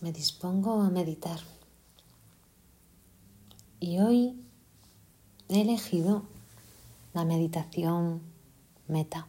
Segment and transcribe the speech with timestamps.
[0.00, 1.40] me dispongo a meditar.
[3.80, 4.34] Y hoy
[5.48, 6.22] he elegido
[7.12, 8.22] la meditación
[8.88, 9.26] meta.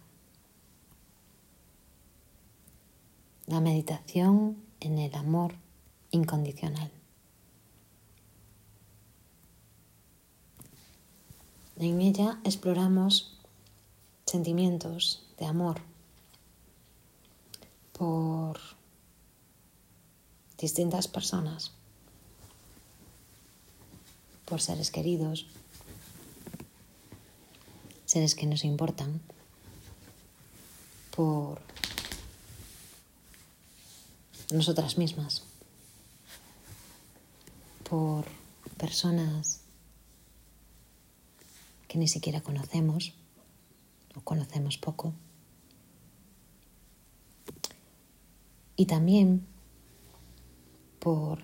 [3.48, 5.54] La meditación en el amor
[6.12, 6.92] incondicional.
[11.78, 13.38] En ella exploramos
[14.26, 15.82] sentimientos de amor
[17.92, 18.60] por
[20.58, 21.72] distintas personas,
[24.46, 25.48] por seres queridos,
[28.06, 29.22] seres que nos importan,
[31.16, 31.62] por
[34.52, 35.44] nosotras mismas,
[37.90, 38.26] por
[38.78, 39.62] personas
[41.88, 43.14] que ni siquiera conocemos
[44.16, 45.14] o conocemos poco.
[48.78, 49.48] Y también
[51.06, 51.38] por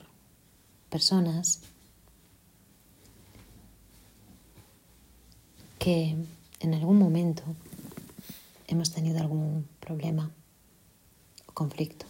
[0.89, 1.59] personas
[5.77, 6.16] que
[6.59, 7.44] en algún momento
[8.66, 10.31] hemos tenido algún problema
[11.45, 12.08] o conflicto.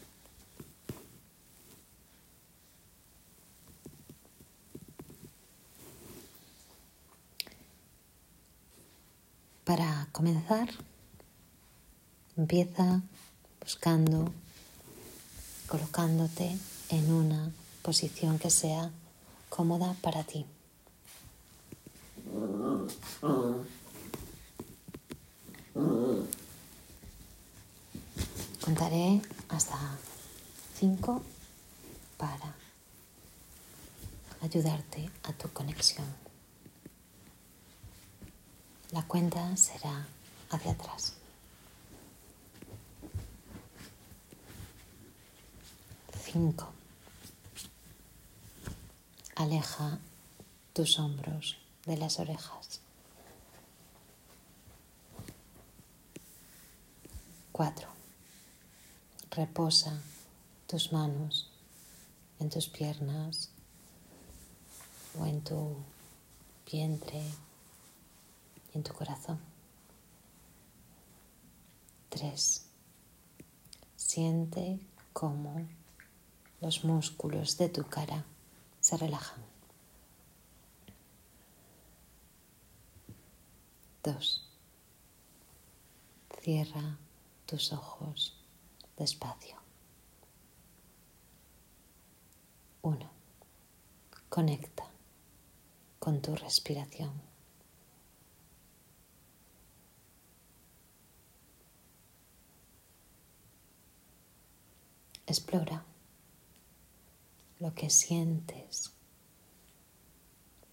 [9.65, 10.69] Para comenzar,
[12.37, 13.01] empieza
[13.59, 14.31] buscando,
[15.67, 16.57] colocándote
[16.91, 18.91] en una posición que sea
[19.49, 20.45] cómoda para ti.
[28.63, 29.77] Contaré hasta
[30.77, 31.21] cinco
[32.17, 32.55] para
[34.41, 36.05] ayudarte a tu conexión.
[38.91, 40.05] La cuenta será
[40.49, 41.13] hacia atrás.
[46.23, 46.80] Cinco.
[49.41, 49.97] Aleja
[50.71, 52.79] tus hombros de las orejas.
[57.51, 57.87] Cuatro.
[59.31, 59.99] Reposa
[60.67, 61.49] tus manos
[62.39, 63.49] en tus piernas
[65.19, 65.75] o en tu
[66.71, 67.23] vientre
[68.71, 69.39] y en tu corazón.
[72.09, 72.67] Tres.
[73.95, 74.79] Siente
[75.13, 75.67] cómo
[76.59, 78.23] los músculos de tu cara
[78.91, 79.41] se relajan.
[84.03, 84.49] Dos.
[86.41, 86.97] Cierra
[87.45, 88.37] tus ojos
[88.97, 89.55] despacio.
[92.81, 93.09] Uno.
[94.27, 94.91] Conecta
[95.99, 97.13] con tu respiración.
[105.25, 105.85] Explora
[107.61, 108.91] lo que sientes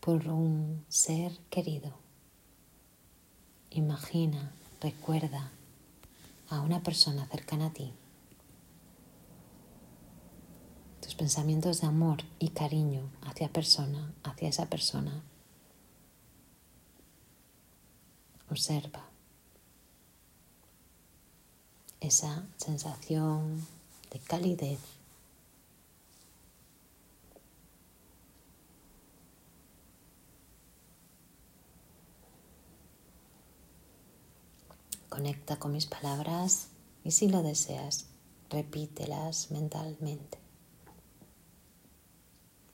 [0.00, 1.92] por un ser querido.
[3.70, 5.52] Imagina, recuerda
[6.48, 7.92] a una persona cercana a ti.
[11.02, 15.22] Tus pensamientos de amor y cariño hacia persona, hacia esa persona.
[18.50, 19.04] Observa
[22.00, 23.66] esa sensación
[24.10, 24.97] de calidez
[35.08, 36.68] Conecta con mis palabras
[37.02, 38.06] y si lo deseas,
[38.50, 40.38] repítelas mentalmente.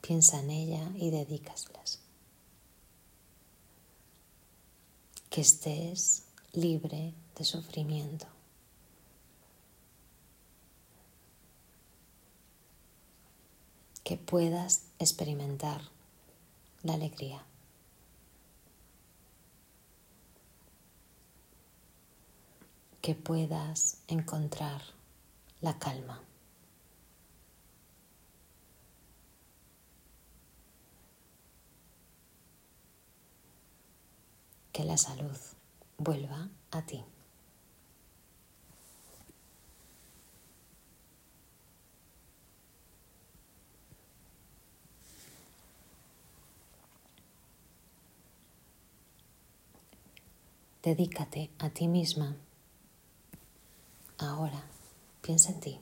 [0.01, 2.01] Piensa en ella y dedícaslas.
[5.31, 8.27] Que estés libre de sufrimiento.
[14.03, 15.81] Que puedas experimentar
[16.83, 17.47] la alegría.
[23.05, 24.81] Que puedas encontrar
[25.61, 26.23] la calma.
[34.73, 35.37] Que la salud
[35.99, 37.05] vuelva a ti.
[50.83, 52.35] Dedícate a ti misma
[54.19, 54.63] Ahora,
[55.23, 55.81] piensa en ti.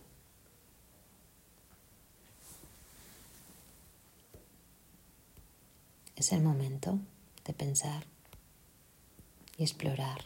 [6.17, 6.99] Es el momento
[7.45, 8.05] de pensar
[9.57, 10.25] y explorar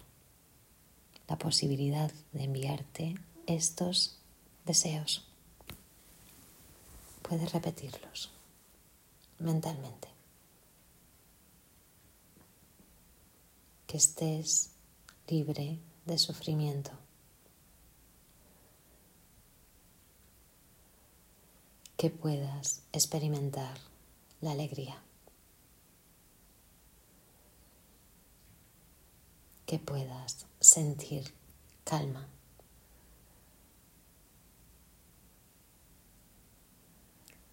[1.29, 3.15] la posibilidad de enviarte
[3.47, 4.19] estos
[4.65, 5.27] deseos.
[7.23, 8.31] puedes repetirlos
[9.39, 10.09] mentalmente.
[13.87, 14.71] Que estés
[15.29, 16.93] libre de sufrimiento.
[21.97, 23.79] Que puedas experimentar
[24.41, 25.03] la alegría.
[29.65, 31.33] Que puedas sentir
[31.85, 32.29] calma.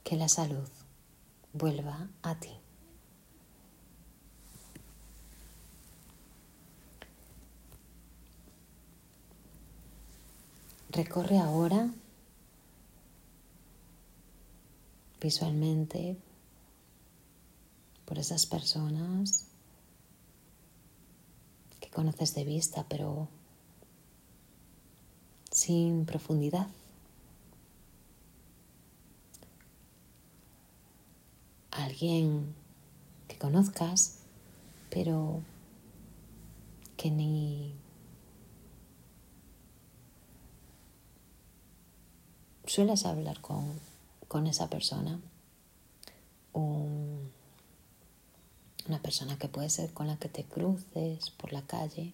[0.03, 0.67] Que la salud
[1.53, 2.59] vuelva a ti.
[10.89, 11.89] Recorre ahora
[15.23, 16.17] visualmente
[18.05, 19.47] por esas personas
[21.79, 23.29] que conoces de vista, pero
[25.49, 26.67] sin profundidad.
[31.71, 32.53] Alguien
[33.29, 34.19] que conozcas,
[34.89, 35.41] pero
[36.97, 37.73] que ni
[42.65, 43.79] sueles hablar con,
[44.33, 45.21] con esa persona.
[46.53, 47.31] Un,
[48.87, 52.13] una persona que puede ser con la que te cruces por la calle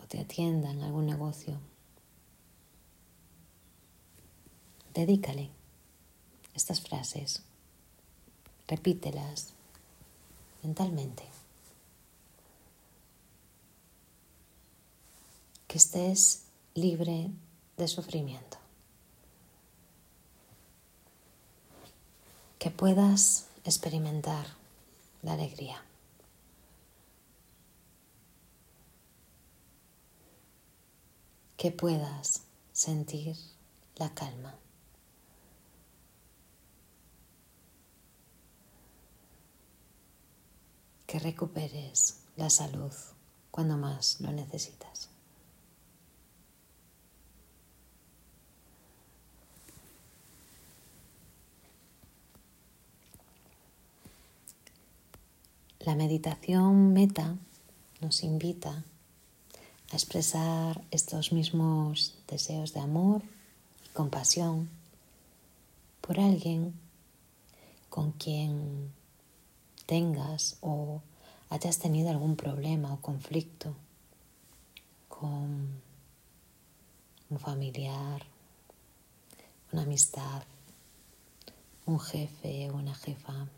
[0.00, 1.58] o te atienda en algún negocio.
[4.94, 5.50] Dedícale
[6.54, 7.42] estas frases,
[8.68, 9.52] repítelas
[10.62, 11.24] mentalmente.
[15.66, 16.44] Que estés
[16.74, 17.32] libre
[17.76, 18.63] de sufrimiento.
[22.64, 24.46] Que puedas experimentar
[25.20, 25.84] la alegría.
[31.58, 32.40] Que puedas
[32.72, 33.36] sentir
[33.96, 34.54] la calma.
[41.06, 42.94] Que recuperes la salud
[43.50, 45.10] cuando más lo necesitas.
[55.84, 57.36] La meditación meta
[58.00, 58.82] nos invita
[59.90, 63.20] a expresar estos mismos deseos de amor
[63.84, 64.70] y compasión
[66.00, 66.72] por alguien
[67.90, 68.94] con quien
[69.84, 71.02] tengas o
[71.50, 73.76] hayas tenido algún problema o conflicto
[75.10, 75.82] con
[77.28, 78.22] un familiar,
[79.70, 80.44] una amistad,
[81.84, 83.48] un jefe o una jefa.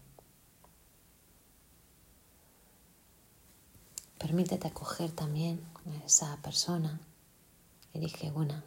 [4.36, 7.00] Permítete acoger también a esa persona.
[7.94, 8.62] Elige una.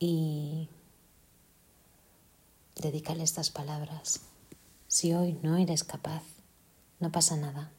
[0.00, 0.68] Y
[2.74, 4.22] dedícale estas palabras.
[4.88, 6.24] Si hoy no eres capaz,
[6.98, 7.70] no pasa nada.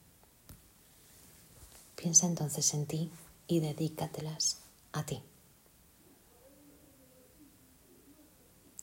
[1.97, 3.11] Piensa entonces en ti
[3.47, 4.59] y dedícatelas
[4.93, 5.21] a ti.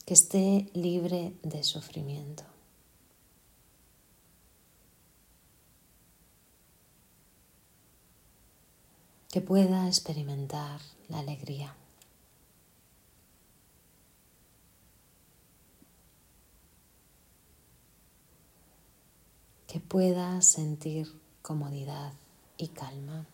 [0.05, 2.51] Que esté libre de sufrimiento.
[9.32, 11.75] Que pueda experimentar la alegría.
[19.67, 22.12] Que pueda sentir comodidad
[22.58, 23.24] y calma.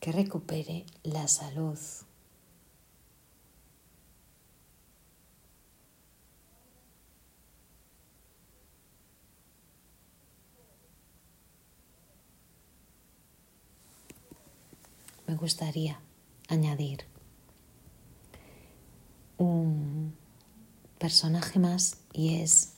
[0.00, 1.78] Que recupere la salud
[15.31, 15.98] me gustaría
[16.46, 17.04] añadir
[19.38, 20.14] un
[21.00, 22.74] personaje más y es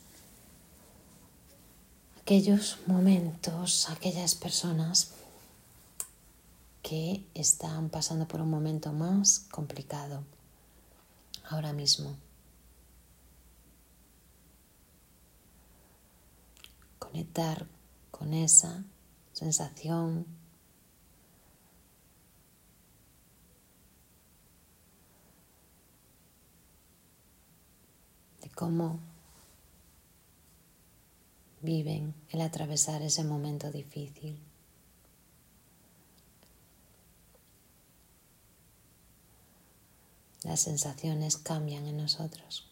[2.23, 5.13] aquellos momentos, aquellas personas
[6.83, 10.25] que están pasando por un momento más complicado
[11.51, 12.17] ahora mismo.
[16.99, 17.67] Conectar
[18.11, 18.85] con esa
[19.35, 20.44] sensación
[28.55, 29.01] cómo
[31.61, 34.39] viven el atravesar ese momento difícil.
[40.43, 42.67] Las sensaciones cambian en nosotros.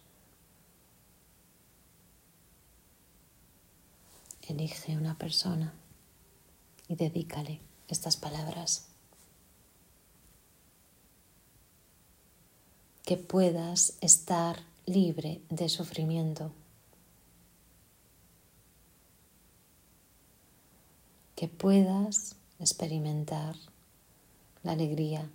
[4.43, 5.73] Elige una persona
[6.89, 8.89] y dedícale estas palabras.
[13.05, 16.53] Que puedas estar libre de sufrimiento.
[21.35, 23.57] Que puedas experimentar
[24.63, 25.29] la alegría.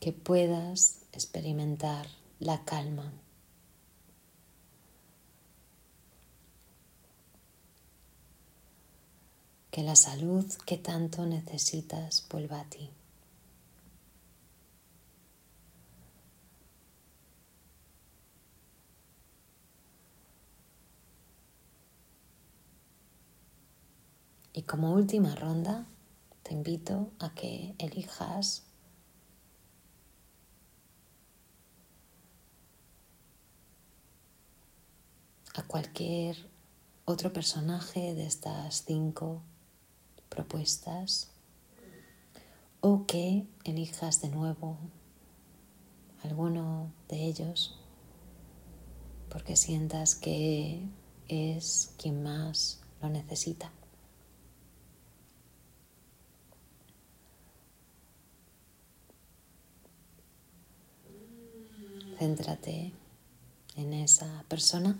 [0.00, 2.06] Que puedas experimentar
[2.38, 3.12] la calma.
[9.70, 12.90] Que la salud que tanto necesitas vuelva a ti.
[24.52, 25.86] Y como última ronda,
[26.42, 28.64] te invito a que elijas
[35.54, 36.50] a cualquier
[37.04, 39.42] otro personaje de estas cinco
[40.30, 41.28] propuestas
[42.80, 44.78] o que elijas de nuevo
[46.22, 47.78] alguno de ellos
[49.30, 50.82] porque sientas que
[51.28, 53.70] es quien más lo necesita.
[62.18, 62.92] Céntrate
[63.76, 64.98] en esa persona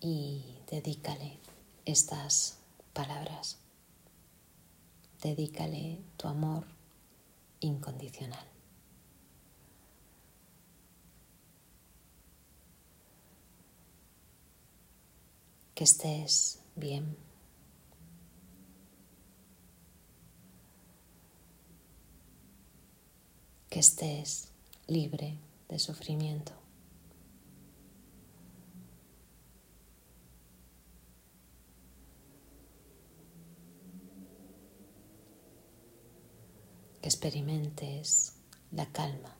[0.00, 1.38] y dedícale
[1.84, 2.58] estas
[2.96, 3.58] palabras.
[5.22, 6.64] Dedícale tu amor
[7.60, 8.46] incondicional.
[15.74, 17.16] Que estés bien.
[23.68, 24.48] Que estés
[24.86, 25.36] libre
[25.68, 26.65] de sufrimiento.
[37.00, 38.36] Que experimentes
[38.72, 39.36] la calma.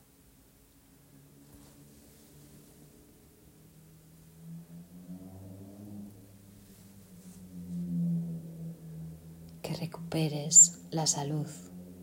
[9.63, 11.49] Que recuperes la salud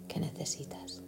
[0.07, 1.03] que necesitas.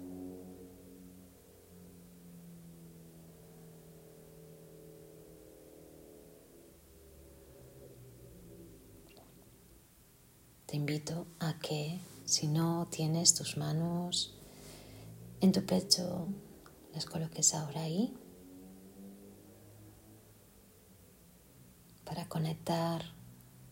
[10.75, 14.35] te invito a que si no tienes tus manos
[15.41, 16.27] en tu pecho,
[16.93, 18.13] las coloques ahora ahí
[22.03, 23.03] para conectar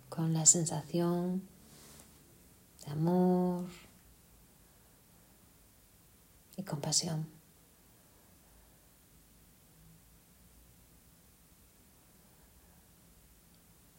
[0.09, 1.47] con la sensación
[2.85, 3.65] de amor
[6.57, 7.27] y compasión.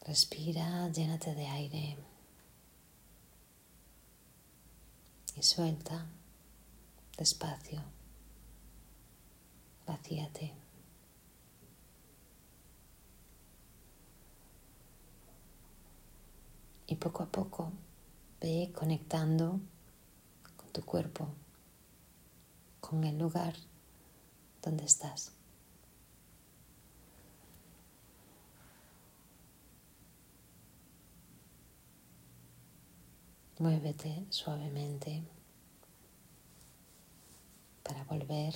[0.02, 2.13] Respira, llénate de aire.
[5.36, 6.06] Y suelta
[7.16, 7.82] despacio.
[9.86, 10.54] Vacíate.
[16.86, 17.72] Y poco a poco
[18.40, 19.60] ve conectando
[20.56, 21.28] con tu cuerpo,
[22.80, 23.54] con el lugar
[24.62, 25.33] donde estás.
[33.58, 35.22] Muévete suavemente
[37.84, 38.52] para volver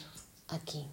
[0.49, 0.89] aquí.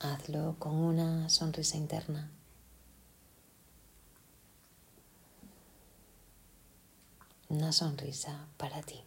[0.00, 2.28] Hazlo con una sonrisa interna.
[7.48, 9.00] Una sonrisa para ti.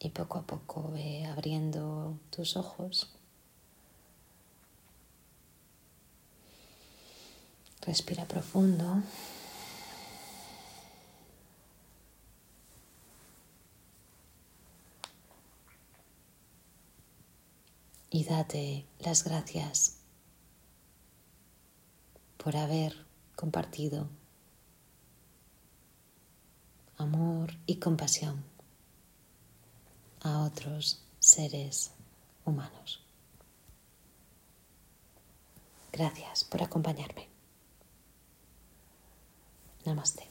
[0.00, 3.15] Y poco a poco ve abriendo tus ojos
[7.86, 9.02] Respira profundo.
[18.10, 19.98] Y date las gracias
[22.38, 24.08] por haber compartido
[26.96, 28.42] amor y compasión
[30.22, 31.92] a otros seres
[32.44, 33.04] humanos.
[35.92, 37.35] Gracias por acompañarme.
[39.86, 40.28] ナマステ。